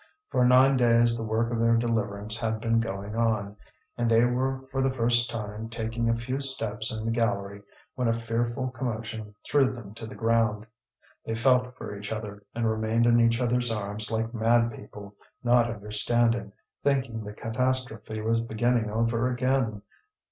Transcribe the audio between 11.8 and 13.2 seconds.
each other and remained in